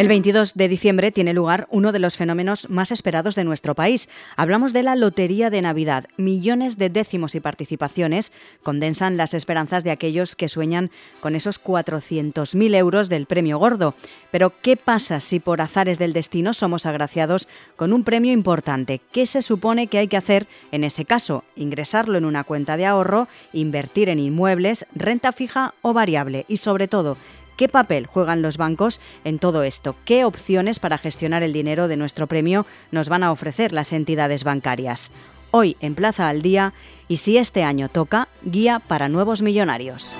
[0.00, 4.08] El 22 de diciembre tiene lugar uno de los fenómenos más esperados de nuestro país.
[4.34, 6.06] Hablamos de la Lotería de Navidad.
[6.16, 8.32] Millones de décimos y participaciones
[8.62, 10.90] condensan las esperanzas de aquellos que sueñan
[11.20, 13.94] con esos 400.000 euros del premio gordo.
[14.30, 19.02] Pero, ¿qué pasa si por azares del destino somos agraciados con un premio importante?
[19.12, 21.44] ¿Qué se supone que hay que hacer en ese caso?
[21.56, 26.88] Ingresarlo en una cuenta de ahorro, invertir en inmuebles, renta fija o variable y, sobre
[26.88, 27.18] todo,
[27.60, 29.94] ¿Qué papel juegan los bancos en todo esto?
[30.06, 34.44] ¿Qué opciones para gestionar el dinero de nuestro premio nos van a ofrecer las entidades
[34.44, 35.12] bancarias?
[35.50, 36.72] Hoy en Plaza al Día
[37.06, 40.16] y si este año toca, guía para nuevos millonarios.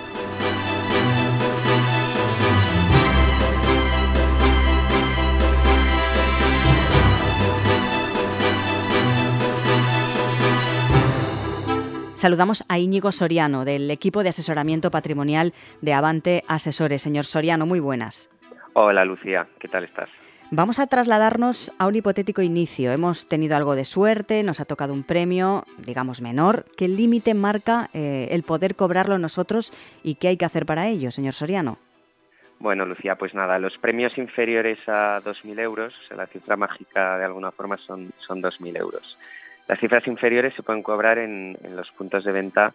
[12.20, 17.00] Saludamos a Íñigo Soriano, del equipo de asesoramiento patrimonial de Avante Asesores.
[17.00, 18.28] Señor Soriano, muy buenas.
[18.74, 20.10] Hola Lucía, ¿qué tal estás?
[20.50, 22.92] Vamos a trasladarnos a un hipotético inicio.
[22.92, 26.66] Hemos tenido algo de suerte, nos ha tocado un premio, digamos, menor.
[26.76, 31.10] ¿Qué límite marca eh, el poder cobrarlo nosotros y qué hay que hacer para ello,
[31.10, 31.78] señor Soriano?
[32.58, 37.50] Bueno, Lucía, pues nada, los premios inferiores a 2.000 euros, la cifra mágica de alguna
[37.50, 39.16] forma son, son 2.000 euros.
[39.70, 42.74] Las cifras inferiores se pueden cobrar en, los puntos de venta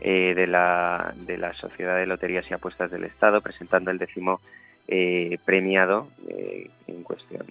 [0.00, 1.12] eh, de, la,
[1.60, 4.40] Sociedad de Loterías y Apuestas del Estado, presentando el décimo
[4.86, 7.46] eh, premiado eh, en cuestión.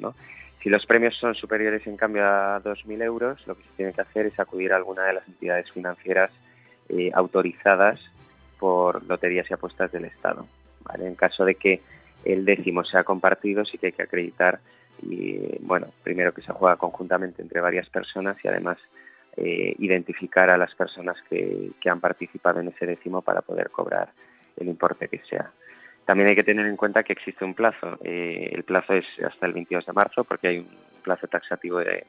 [0.64, 4.00] Si los premios son superiores en cambio a 2.000 euros, lo que se tiene que
[4.00, 6.32] hacer es acudir a alguna de las entidades financieras
[7.16, 8.00] autorizadas
[8.58, 10.48] por Loterías y Apuestas del Estado.
[10.98, 11.82] En caso de que
[12.24, 14.62] el décimo sea compartido, sí que hay que acreditar
[15.02, 18.78] y bueno, primero que se juega conjuntamente entre varias personas y además
[19.38, 24.10] eh, identificar a las personas que, han participado en ese décimo para poder cobrar
[24.58, 25.52] el importe que sea.
[26.06, 28.00] También hay que tener en cuenta que existe un plazo.
[28.04, 30.70] Eh, el plazo es hasta el 22 de marzo porque hay un
[31.04, 32.06] plazo taxativo de,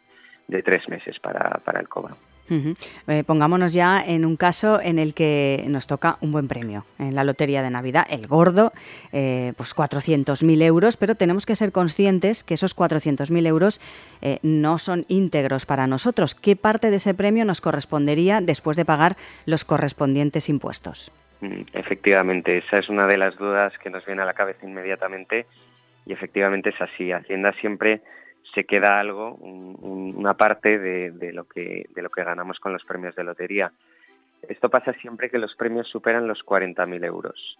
[0.62, 2.16] tres meses para el cobro.
[2.48, 7.14] Eh, pongámonos ya en un caso en el que nos toca un buen premio en
[7.14, 8.72] la lotería de Navidad, el gordo,
[9.12, 13.80] eh, pues 400.000 euros, pero tenemos que ser conscientes que esos 400.000 euros
[14.22, 16.34] eh, no son íntegros para nosotros.
[16.34, 21.10] ¿Qué parte de ese premio nos correspondería después de pagar los correspondientes impuestos?
[21.40, 25.46] Mm, efectivamente, esa es una de las dudas que nos viene a la cabeza inmediatamente
[26.06, 27.12] y efectivamente es así.
[27.12, 28.00] Hacienda siempre
[28.56, 33.14] se queda algo, una parte de, lo que, de lo que ganamos con los premios
[33.14, 33.70] de lotería.
[34.48, 37.58] Esto pasa siempre que los premios superan los 40.000 euros.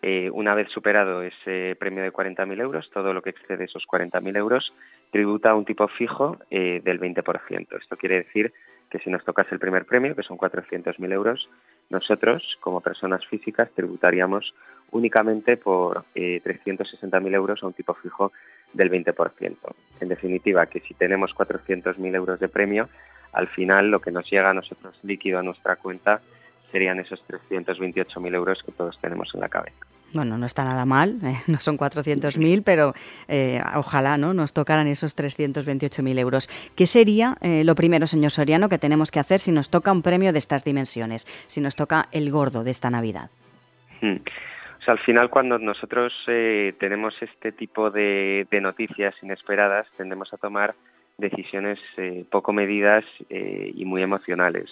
[0.00, 4.34] Eh, una vez superado ese premio de 40.000 euros, todo lo que excede esos 40.000
[4.38, 4.72] euros
[5.10, 7.78] tributa a un tipo fijo eh, del 20%.
[7.78, 8.50] Esto quiere decir
[8.88, 11.50] que si nos tocase el primer premio, que son 400.000 euros,
[11.90, 14.54] nosotros, como personas físicas, tributaríamos
[14.90, 18.32] únicamente por eh, 360.000 euros a un tipo fijo
[18.72, 19.56] del 20%.
[20.00, 22.88] En definitiva, que si tenemos 400.000 euros de premio,
[23.32, 26.20] al final lo que nos llega a nosotros líquido a nuestra cuenta
[26.72, 29.76] serían esos 328.000 euros que todos tenemos en la cabeza.
[30.12, 31.36] Bueno, no está nada mal, ¿eh?
[31.46, 32.94] no son 400.000, pero
[33.28, 34.34] eh, ojalá ¿no?
[34.34, 36.48] nos tocaran esos 328.000 euros.
[36.74, 40.02] ¿Qué sería eh, lo primero, señor Soriano, que tenemos que hacer si nos toca un
[40.02, 43.30] premio de estas dimensiones, si nos toca el gordo de esta Navidad?
[44.00, 44.16] Hmm
[44.86, 50.74] al final cuando nosotros eh, tenemos este tipo de, noticias inesperadas tendemos a tomar
[51.18, 54.70] decisiones eh, poco medidas eh, y muy emocionales.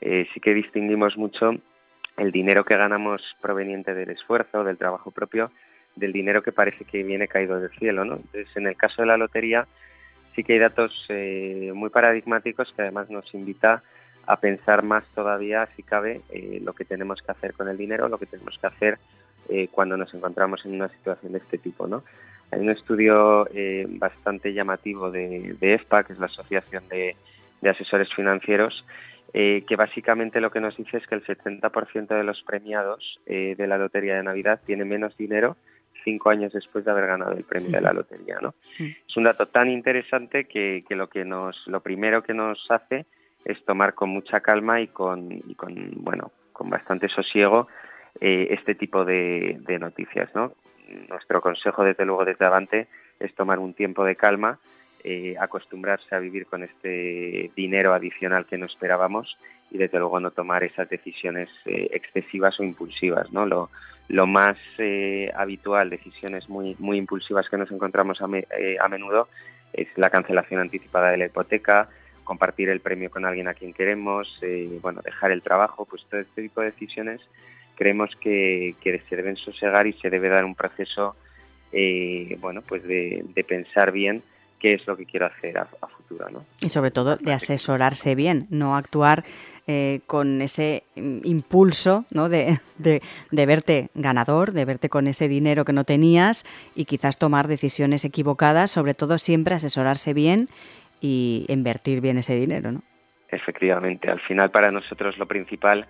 [0.00, 1.54] sí que distinguimos mucho
[2.16, 5.50] el dinero que ganamos proveniente del esfuerzo, del trabajo propio,
[5.96, 8.02] del dinero que parece que viene caído del cielo.
[8.02, 9.66] Entonces, en el caso de la lotería,
[10.34, 10.92] sí que hay datos
[11.74, 13.82] muy paradigmáticos que además nos invita
[14.26, 16.20] a pensar más todavía, si cabe,
[16.62, 18.98] lo que tenemos que hacer con el dinero, lo que tenemos que hacer
[19.48, 21.86] eh, cuando nos encontramos en una situación de este tipo.
[21.86, 22.04] ¿no?
[22.50, 27.16] Hay un estudio eh, bastante llamativo de, EFPA, que es la Asociación de,
[27.68, 28.84] Asesores Financieros,
[29.32, 33.66] eh, que básicamente lo que nos dice es que el 70% de los premiados de
[33.66, 35.56] la Lotería de Navidad tiene menos dinero
[36.04, 38.38] cinco años después de haber ganado el premio de la lotería.
[38.40, 38.54] ¿no?
[38.78, 43.06] Es un dato tan interesante que, lo que nos, lo primero que nos hace
[43.44, 47.68] es tomar con mucha calma y con, y con bueno, con bastante sosiego
[48.24, 50.32] eh, este tipo de, noticias.
[50.32, 50.52] ¿no?
[51.08, 52.86] Nuestro consejo, desde luego, desde Avante,
[53.18, 54.60] es tomar un tiempo de calma,
[55.02, 59.36] eh, acostumbrarse a vivir con este dinero adicional que no esperábamos
[59.72, 63.26] y, desde luego, no tomar esas decisiones eh, excesivas o impulsivas.
[63.32, 64.56] Lo, más
[65.34, 69.26] habitual, decisiones muy, muy impulsivas que nos encontramos a, a menudo,
[69.72, 71.88] es la cancelación anticipada de la hipoteca,
[72.22, 74.40] compartir el premio con alguien a quien queremos,
[74.80, 77.20] bueno, dejar el trabajo, pues todo este tipo de decisiones
[77.76, 81.16] creemos que, se deben sosegar y se debe dar un proceso
[81.72, 84.22] eh, bueno, pues de, pensar bien
[84.58, 85.66] qué es lo que quiero hacer a,
[85.96, 86.28] futuro.
[86.30, 86.44] ¿no?
[86.60, 89.24] Y sobre todo de asesorarse bien, no actuar
[89.66, 92.28] eh, con ese impulso ¿no?
[92.28, 96.44] de, de, de, verte ganador, de verte con ese dinero que no tenías
[96.74, 100.48] y quizás tomar decisiones equivocadas, sobre todo siempre asesorarse bien
[101.00, 102.70] y invertir bien ese dinero.
[102.70, 102.82] ¿no?
[103.32, 105.86] Efectivamente, al final para nosotros lo principal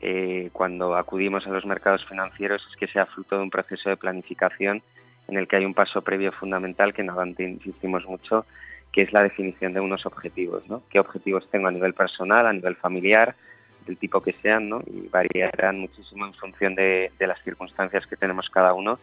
[0.00, 3.96] eh, cuando acudimos a los mercados financieros es que sea fruto de un proceso de
[3.96, 4.82] planificación
[5.28, 8.46] en el que hay un paso previo fundamental que en Avante insistimos mucho,
[8.92, 10.66] que es la definición de unos objetivos.
[10.68, 10.82] ¿no?
[10.88, 13.34] ¿Qué objetivos tengo a nivel personal, a nivel familiar,
[13.86, 14.82] del tipo que sean, ¿no?
[14.86, 18.98] y variarán muchísimo en función de, las circunstancias que tenemos cada uno,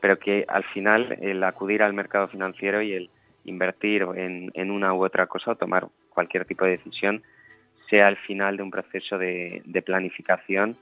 [0.00, 3.10] pero que al final el acudir al mercado financiero y el
[3.44, 7.22] invertir en, en una u otra cosa o tomar cualquier tipo de decisión
[7.90, 10.76] sea el final de un proceso de, planificación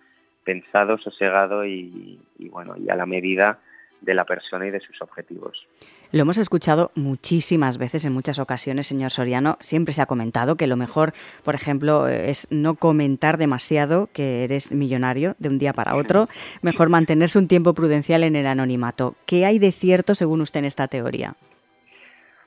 [0.45, 2.21] pensado, sosegado y,
[2.51, 3.59] bueno, y a la medida
[4.01, 5.67] de la persona y de sus objetivos.
[6.13, 9.59] Lo hemos escuchado muchísimas veces, en muchas ocasiones, señor Soriano.
[9.61, 11.13] Siempre se ha comentado que lo mejor,
[11.45, 16.27] por ejemplo, es no comentar demasiado que eres millonario de un día para otro.
[16.63, 19.17] Mejor mantenerse un tiempo prudencial en el anonimato.
[19.27, 21.35] ¿Qué hay de cierto según usted en esta teoría?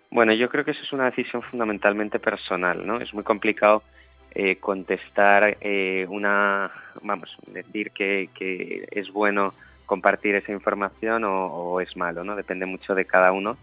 [0.10, 3.00] Bueno, yo creo que eso es una decisión fundamentalmente personal, ¿no?
[3.00, 3.84] Es muy complicado
[4.34, 8.30] eh, contestar eh, una, vamos, decir que,
[8.90, 9.54] es bueno
[9.86, 12.38] compartir esa información o, es malo, ¿no?
[12.38, 13.58] Depende mucho de cada uno.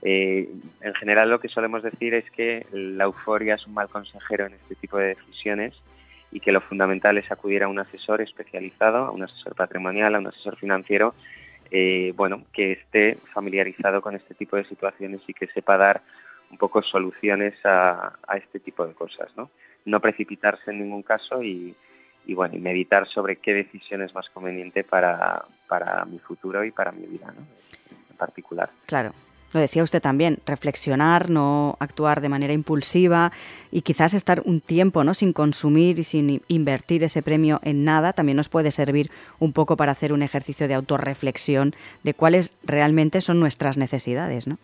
[0.00, 0.48] Eh,
[0.80, 4.54] en general lo que solemos decir es que la euforia es un mal consejero en
[4.54, 5.74] este tipo de decisiones
[6.32, 10.18] y que lo fundamental es acudir a un asesor especializado, a un asesor patrimonial, a
[10.18, 11.14] un asesor financiero,
[12.16, 16.00] bueno, que esté familiarizado con este tipo de situaciones y que sepa dar
[16.50, 19.50] un poco soluciones a, a este tipo de cosas, ¿no?
[19.84, 21.74] no precipitarse en ningún caso y,
[22.28, 26.92] bueno, y meditar sobre qué decisión es más conveniente para, para mi futuro y para
[26.92, 27.34] mi vida
[28.10, 28.70] en particular.
[28.86, 29.12] Claro.
[29.52, 33.32] Lo decía usted también, reflexionar, no actuar de manera impulsiva
[33.72, 35.12] y quizás estar un tiempo ¿no?
[35.12, 39.10] sin consumir y sin invertir ese premio en nada también nos puede servir
[39.40, 41.74] un poco para hacer un ejercicio de autorreflexión
[42.04, 44.58] de cuáles realmente son nuestras necesidades, ¿no?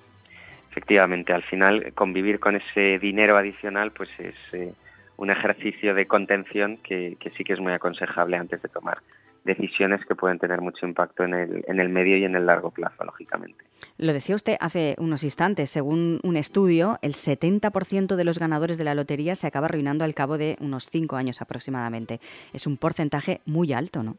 [0.77, 4.75] Efectivamente, al final convivir con ese dinero adicional pues es, eh,
[5.17, 8.99] un ejercicio de contención que, sí que es muy aconsejable antes de tomar
[9.43, 12.73] decisiones que pueden tener mucho impacto en el, en el medio y en el largo
[12.73, 13.65] plazo, lógicamente.
[13.97, 18.85] Lo decía usted hace unos instantes, según un estudio, el 70% de los ganadores de
[18.85, 22.19] la lotería se acaba arruinando al cabo de unos cinco años aproximadamente.
[22.53, 24.19] Es un porcentaje muy alto, ¿no?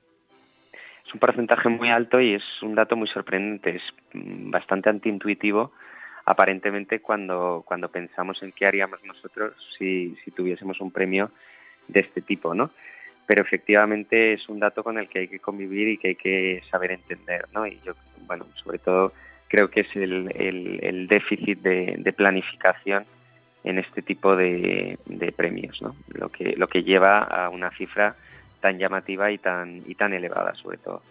[1.05, 3.83] Es un porcentaje muy alto y es un dato muy sorprendente, es
[4.13, 5.71] mm, bastante antiintuitivo
[6.27, 11.31] aparentemente cuando, cuando pensamos en qué haríamos nosotros si, si tuviésemos un premio
[11.87, 12.69] de este tipo, ¿no?
[13.25, 16.61] Pero efectivamente es un dato con el que hay que convivir y que hay que
[16.69, 17.65] saber entender, ¿no?
[17.65, 17.93] Y yo,
[18.25, 19.13] bueno, sobre todo
[19.47, 23.05] creo que es el, el, déficit de, planificación
[23.63, 25.95] en este tipo de, de, premios, ¿no?
[26.09, 28.17] Lo que, lo que lleva a una cifra
[28.59, 31.01] tan llamativa y tan, y tan elevada, sobre todo.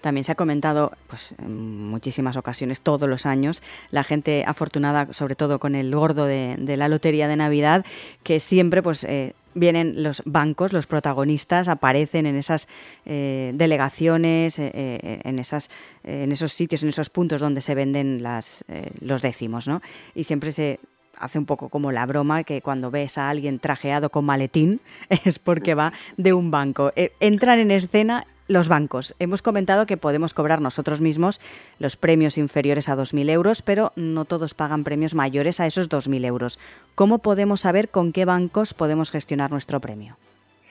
[0.00, 5.34] También se ha comentado pues, en muchísimas ocasiones, todos los años, la gente afortunada, sobre
[5.34, 7.84] todo con el gordo de, la lotería de Navidad,
[8.22, 12.68] que siempre pues, eh, vienen los bancos, los protagonistas, aparecen en esas
[13.04, 15.70] eh, delegaciones, eh, en, esas,
[16.04, 18.64] en esos sitios, en esos puntos donde se venden las,
[19.00, 19.68] los décimos.
[19.68, 19.82] ¿no?
[20.14, 20.80] Y siempre se
[21.18, 25.38] hace un poco como la broma que cuando ves a alguien trajeado con maletín es
[25.38, 26.92] porque va de un banco.
[27.20, 29.14] entran en escena los bancos.
[29.18, 31.40] Hemos comentado que podemos cobrar nosotros mismos
[31.78, 36.24] los premios inferiores a 2.000 euros, pero no todos pagan premios mayores a esos 2.000
[36.26, 36.58] euros.
[36.94, 40.16] ¿Cómo podemos saber con qué bancos podemos gestionar nuestro premio?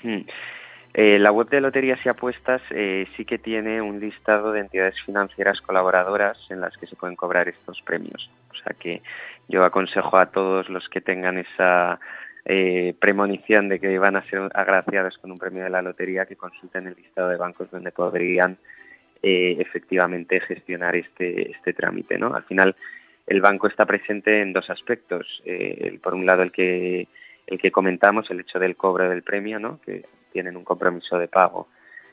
[0.04, 0.22] Hmm.
[0.94, 4.96] Eh, la web de Loterías y Apuestas eh, sí que tiene un listado de entidades
[5.06, 8.30] financieras colaboradoras en las que se pueden cobrar estos premios.
[8.52, 9.02] O sea que
[9.48, 12.00] yo aconsejo a todos los que tengan esa
[12.46, 16.38] eh, premonición de que van a ser agraciados con un premio de la lotería que
[16.38, 18.58] consulten el listado de bancos donde podrían
[19.22, 22.18] eh, efectivamente gestionar este, este trámite.
[22.18, 22.34] ¿no?
[22.34, 22.76] Al final,
[23.28, 25.42] el banco está presente en dos aspectos.
[25.46, 27.08] Eh, por un lado, el que,
[27.46, 29.80] el que comentamos, el hecho del cobro del premio, ¿no?
[29.86, 31.68] que tienen un compromiso de pago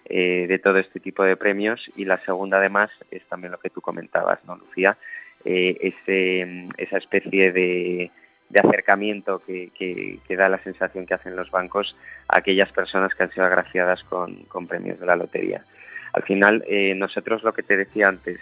[0.08, 1.80] de todo este tipo de premios.
[1.96, 4.96] Y la segunda, además, es también lo que tú comentabas, ¿no, Lucía?
[5.44, 8.12] Ese, esa especie de
[8.48, 11.96] de acercamiento que, da la sensación que hacen los bancos
[12.28, 15.64] a aquellas personas que han sido agraciadas con, premios de la lotería.
[16.12, 18.38] Al final, eh, nosotros lo que te decía antes,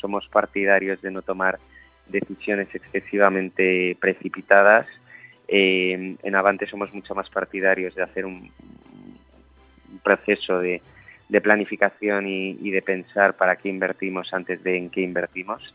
[0.00, 1.58] somos partidarios de no tomar
[2.06, 4.86] decisiones excesivamente precipitadas.
[5.48, 8.50] Eh, en Avante somos mucho más partidarios de hacer un,
[10.02, 10.82] proceso de,
[11.28, 15.74] de planificación y, de pensar para qué invertimos antes de en qué invertimos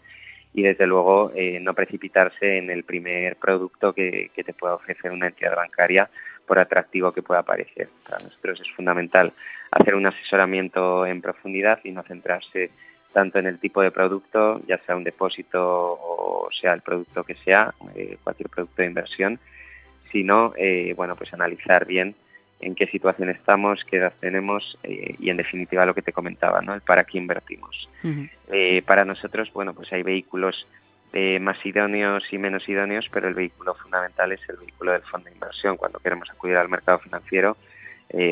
[0.56, 5.28] y desde luego eh, no precipitarse en el primer producto que, te pueda ofrecer una
[5.28, 6.10] entidad bancaria
[6.48, 7.90] por atractivo que pueda parecer.
[8.08, 9.34] Para nosotros es fundamental
[9.70, 12.72] hacer un asesoramiento en profundidad y no centrarse
[13.12, 17.36] tanto en el tipo de producto, ya sea un depósito o sea el producto que
[17.36, 19.40] sea, eh, cualquier producto de inversión,
[20.14, 22.16] sino eh, bueno pues analizar bien
[22.60, 26.62] en qué situación estamos, qué edad tenemos eh, y en definitiva lo que te comentaba,
[26.62, 26.74] ¿no?
[26.74, 27.90] El para qué invertimos.
[28.52, 30.68] Eh, para nosotros, bueno, pues hay vehículos
[31.14, 35.26] eh, más idóneos y menos idóneos, pero el vehículo fundamental es el vehículo del fondo
[35.26, 37.58] de inversión cuando queremos acudir al mercado financiero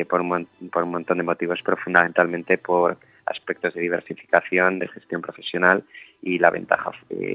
[0.08, 5.20] por, un, por un montón de motivos, pero fundamentalmente por aspectos de diversificación, de gestión
[5.20, 5.82] profesional
[6.22, 6.92] y la ventaja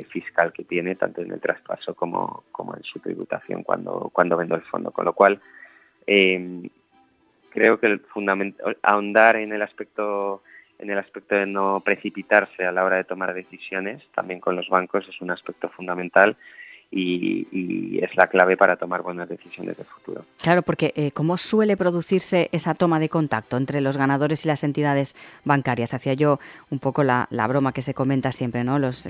[0.09, 4.55] fiscal que tiene tanto en el traspaso como, como en su tributación cuando, cuando vendo
[4.55, 4.89] el fondo.
[4.91, 5.41] Con lo cual,
[7.49, 8.01] creo que el
[8.81, 10.41] ahondar en el aspecto
[10.79, 14.69] en el aspecto de no precipitarse a la hora de tomar decisiones, también con los
[14.69, 16.37] bancos es un aspecto fundamental
[16.91, 20.25] y, es la clave para tomar buenas decisiones de futuro.
[20.41, 24.63] Claro, porque eh, ¿cómo suele producirse esa toma de contacto entre los ganadores y las
[24.63, 25.93] entidades bancarias?
[25.93, 26.39] Hacía yo
[26.69, 28.79] un poco la, broma que se comenta siempre, ¿no?
[28.79, 29.07] Los,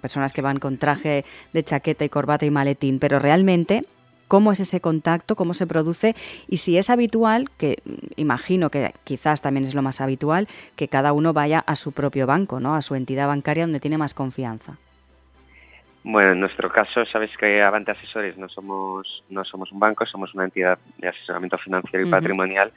[0.00, 3.82] personas que van con traje de chaqueta y corbata y maletín, pero realmente
[4.32, 6.14] cómo es ese contacto, cómo se produce
[6.48, 7.76] y si es habitual, que
[8.16, 12.26] imagino que quizás también es lo más habitual, que cada uno vaya a su propio
[12.26, 12.74] banco, ¿no?
[12.74, 14.78] a su entidad bancaria donde tiene más confianza.
[16.02, 20.32] Bueno, en nuestro caso, sabes que Avante Asesores no somos, no somos un banco, somos
[20.32, 22.72] una entidad de asesoramiento financiero y patrimonial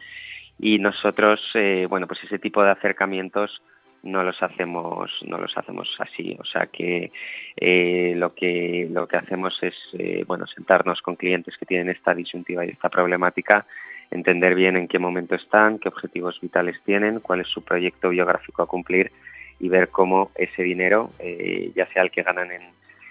[0.59, 3.61] y nosotros, eh, bueno, pues ese tipo de acercamientos
[4.05, 6.37] no los hacemos no los hacemos así.
[6.39, 7.11] O sea que
[7.57, 12.13] eh, lo que lo que hacemos es eh, bueno sentarnos con clientes que tienen esta
[12.13, 13.65] disyuntiva y esta problemática
[14.11, 18.61] entender bien en qué momento están qué objetivos vitales tienen cuál es su proyecto biográfico
[18.61, 19.11] a cumplir
[19.59, 22.61] y ver cómo ese dinero eh, ya sea el que ganan en,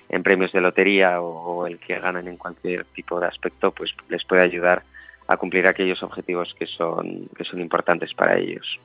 [0.09, 4.25] en premios de lotería o, el que ganan en cualquier tipo de aspecto pues les
[4.25, 4.85] puede ayudar
[5.27, 8.79] a cumplir aquellos objetivos que son que son importantes para ellos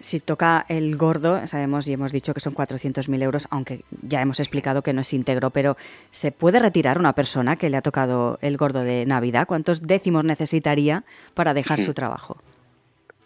[0.00, 4.40] si toca el gordo, sabemos y hemos dicho que son 400.000 euros, aunque ya hemos
[4.40, 5.76] explicado que no es íntegro, pero
[6.10, 9.46] ¿se puede retirar una persona que le ha tocado el gordo de Navidad?
[9.46, 11.04] ¿Cuántos décimos necesitaría
[11.34, 12.38] para dejar su trabajo?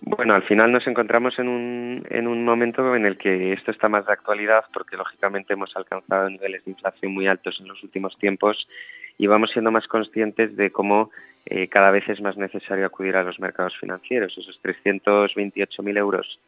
[0.06, 3.88] Bueno, al final nos encontramos en un, en un momento en el que esto está
[3.88, 8.18] más de actualidad porque lógicamente hemos alcanzado niveles de inflación muy altos en los últimos
[8.18, 8.68] tiempos
[9.16, 11.10] y vamos siendo más conscientes de cómo
[11.46, 14.36] eh, cada vez es más necesario acudir a los mercados financieros.
[14.36, 16.38] Esos 328.000 euros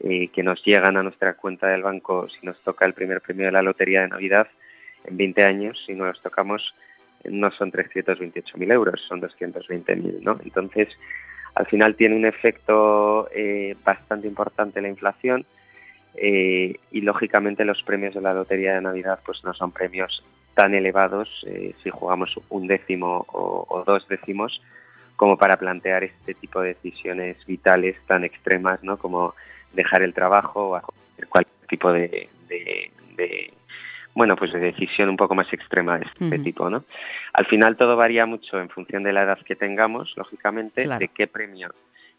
[0.00, 3.46] eh, que nos llegan a nuestra cuenta del banco si nos toca el primer premio
[3.46, 4.46] de la lotería de Navidad
[5.04, 6.74] en 20 años, si no los tocamos
[7.24, 10.38] no son 328.000 euros, son 220.000, ¿no?
[10.44, 10.88] Entonces,
[11.56, 15.44] al final tiene un efecto eh, bastante importante la inflación
[16.14, 20.24] eh, y lógicamente los premios de la lotería de Navidad pues no son premios
[20.54, 21.28] tan elevados
[21.82, 24.60] si jugamos un décimo o, o, dos décimos
[25.16, 28.96] como para plantear este tipo de decisiones vitales tan extremas, ¿no?
[28.96, 29.34] Como
[29.72, 32.28] dejar el trabajo o hacer cualquier tipo de,
[34.14, 36.84] bueno pues de decisión un poco más extrema de este tipo no
[37.32, 41.26] al final todo varía mucho en función de la edad que tengamos lógicamente de qué
[41.26, 41.74] premio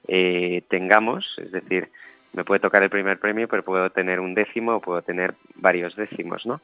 [0.08, 1.90] eh, tengamos es decir
[2.34, 5.96] me puede tocar el primer premio, pero puedo tener un décimo o puedo tener varios
[5.96, 6.62] décimos, ¿no?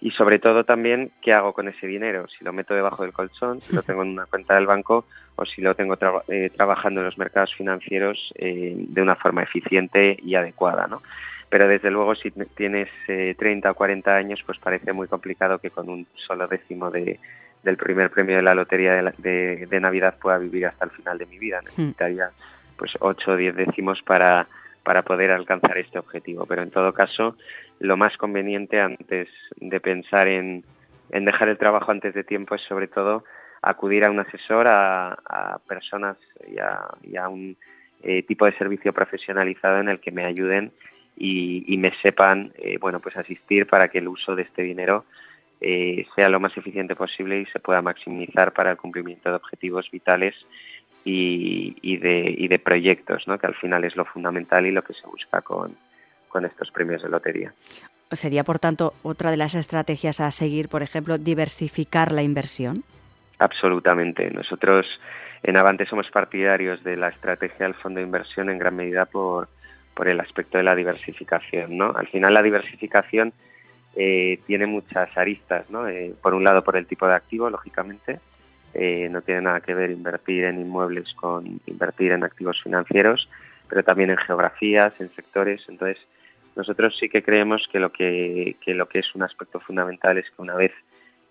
[0.00, 2.26] Y sobre todo también, ¿qué hago con ese dinero?
[2.28, 5.06] Si lo meto debajo del colchón, si lo tengo en una cuenta del banco
[5.36, 5.96] o si lo tengo
[6.28, 11.02] eh, trabajando en los mercados financieros eh, de una forma eficiente y adecuada, ¿no?
[11.48, 15.70] Pero desde luego, si tienes 30 eh, o 40 años, pues parece muy complicado que
[15.70, 17.20] con un solo décimo de,
[17.62, 21.26] del primer premio de la lotería de, de, Navidad pueda vivir hasta el final de
[21.26, 21.60] mi vida.
[21.60, 21.82] Hmm.
[21.82, 22.30] Necesitaría
[22.76, 24.48] pues 8 o 10 décimos para
[24.86, 26.46] para poder alcanzar este objetivo.
[26.46, 27.36] Pero en todo caso,
[27.80, 30.62] lo más conveniente antes de pensar en,
[31.10, 33.24] dejar el trabajo antes de tiempo es sobre todo
[33.62, 36.16] acudir a un asesor, a, personas
[36.46, 37.56] y a, un
[38.04, 40.70] eh, tipo de servicio profesionalizado en el que me ayuden
[41.16, 45.04] y, me sepan eh, bueno pues asistir para que el uso de este dinero
[45.60, 49.90] eh, sea lo más eficiente posible y se pueda maximizar para el cumplimiento de objetivos
[49.90, 50.36] vitales
[51.08, 53.38] y, de, proyectos, ¿no?
[53.38, 55.76] que al final es lo fundamental y lo que se busca con,
[56.44, 57.54] estos premios de lotería.
[58.12, 62.84] ¿Sería, por tanto, otra de las estrategias a seguir, por ejemplo, diversificar la inversión?
[63.38, 64.30] Absolutamente.
[64.30, 64.84] Nosotros
[65.42, 69.48] en Avante somos partidarios de la estrategia del fondo de inversión en gran medida por,
[69.94, 71.78] por el aspecto de la diversificación.
[71.78, 71.94] ¿no?
[71.96, 73.32] Al final la diversificación
[73.94, 75.70] eh, tiene muchas aristas.
[75.70, 75.88] ¿no?
[75.88, 78.20] Eh, por un lado, por el tipo de activo, lógicamente,
[78.78, 83.28] eh, no tiene nada que ver invertir en inmuebles con invertir en activos financieros,
[83.68, 85.62] pero también en geografías, en sectores.
[85.68, 85.98] Entonces,
[86.56, 90.42] nosotros sí que creemos que lo que, lo que es un aspecto fundamental es que
[90.42, 90.72] una vez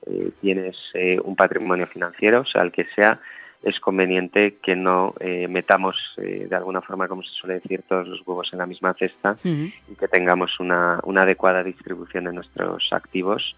[0.06, 3.20] eh, tienes eh, un patrimonio financiero, sea el que sea,
[3.64, 8.22] es conveniente que no eh, metamos de alguna forma, como se suele decir, todos los
[8.28, 13.56] huevos en la misma cesta y que tengamos una, adecuada distribución de nuestros activos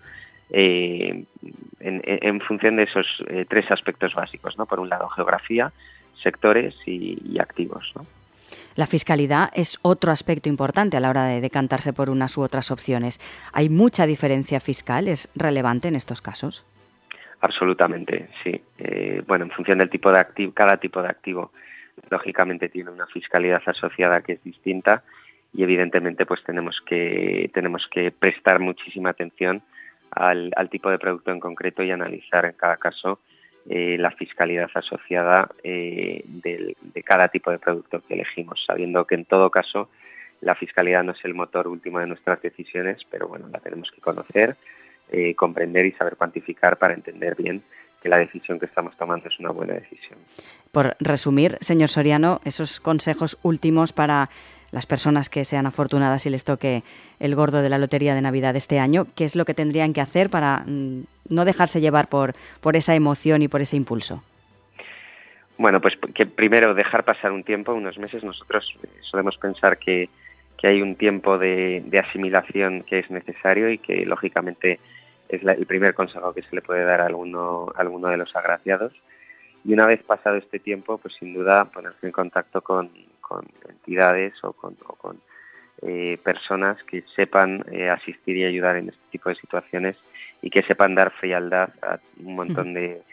[0.49, 1.27] en,
[2.41, 3.05] función de esos
[3.49, 4.65] tres aspectos básicos, ¿no?
[4.65, 5.71] Por un lado, geografía,
[6.21, 8.05] sectores y, y activos, ¿no?
[8.75, 12.69] La fiscalidad es otro aspecto importante a la hora de decantarse por unas u otras
[12.71, 13.19] opciones.
[13.51, 15.07] ¿Hay mucha diferencia fiscal?
[15.07, 16.63] ¿Es relevante en estos casos?
[17.41, 18.61] Absolutamente, sí.
[18.77, 21.51] Eh, bueno, en función del tipo de activo, cada tipo de activo
[22.09, 25.03] lógicamente tiene una fiscalidad asociada que es distinta
[25.53, 29.63] y evidentemente pues tenemos que tenemos que prestar muchísima atención
[30.11, 33.19] al, tipo de producto en concreto y analizar en cada caso
[33.69, 39.25] eh, la fiscalidad asociada eh, de, cada tipo de producto que elegimos, sabiendo que en
[39.25, 39.89] todo caso
[40.41, 44.01] la fiscalidad no es el motor último de nuestras decisiones, pero bueno, la tenemos que
[44.01, 44.55] conocer,
[45.11, 47.63] eh, comprender y saber cuantificar para entender bien
[48.01, 50.19] que la decisión que estamos tomando es una buena decisión.
[50.71, 54.29] Por resumir, señor Soriano, esos consejos últimos para
[54.71, 56.83] las personas que sean afortunadas y les toque
[57.19, 60.01] el gordo de la Lotería de Navidad este año, ¿qué es lo que tendrían que
[60.01, 64.23] hacer para mm, no dejarse llevar por, por esa emoción y por ese impulso?
[65.57, 68.23] Bueno, pues que primero dejar pasar un tiempo, unos meses.
[68.23, 70.09] Nosotros eh, solemos pensar que,
[70.63, 74.79] hay un tiempo de, asimilación que es necesario y que lógicamente
[75.29, 78.35] es el primer consejo que se le puede dar a alguno, a alguno de los
[78.35, 78.93] agraciados.
[79.63, 82.91] Y una vez pasado este tiempo, pues sin duda ponerse en contacto con,
[83.67, 84.75] entidades o con,
[85.83, 89.95] eh, personas que sepan eh, asistir y ayudar en este tipo de situaciones
[90.41, 93.03] y que sepan dar frialdad a un montón de,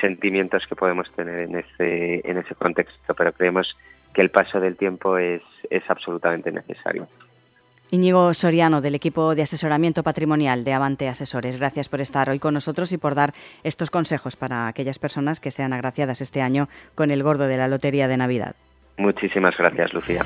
[0.00, 3.76] sentimientos que podemos tener en ese, en ese contexto, pero creemos
[4.12, 7.08] que el paso del tiempo es, es absolutamente necesario.
[7.90, 12.52] Íñigo Soriano, del equipo de asesoramiento patrimonial de Avante Asesores, gracias por estar hoy con
[12.52, 13.32] nosotros y por dar
[13.64, 17.66] estos consejos para aquellas personas que sean agraciadas este año con el gordo de la
[17.66, 18.56] Lotería de Navidad.
[18.98, 20.22] Muchísimas gracias, Lucía.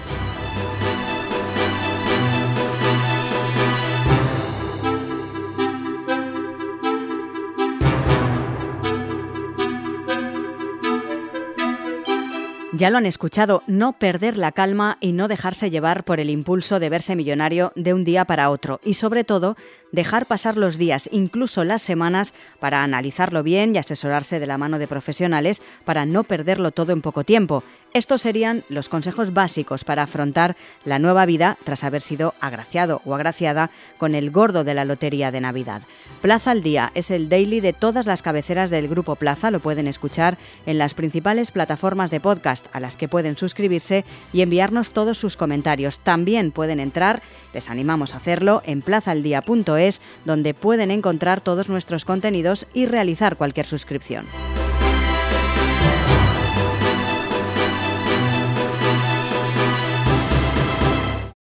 [12.83, 16.81] Ya lo han escuchado, no perder la calma y no dejarse llevar por el impulso
[16.81, 18.81] de verse millonario de un día para otro.
[18.83, 19.57] Y sobre todo,
[19.92, 24.81] dejar pasar los días, incluso las semanas, para analizarlo bien y asesorarse de la mano
[24.81, 27.62] de profesionales para no perderlo todo en poco tiempo.
[27.95, 33.14] Estos serían los consejos básicos para afrontar la nueva vida tras haber sido agraciado o
[33.14, 35.83] agraciada con el gordo de la Lotería de Navidad.
[36.23, 39.87] Plaza al Día es el daily de todas las cabeceras del Grupo Plaza, lo pueden
[39.87, 45.18] escuchar en las principales plataformas de podcast a las que pueden suscribirse y enviarnos todos
[45.18, 45.98] sus comentarios.
[45.98, 47.22] También pueden entrar,
[47.54, 53.66] les animamos a hacerlo, en plazaldía.es, donde pueden encontrar todos nuestros contenidos y realizar cualquier
[53.66, 54.26] suscripción.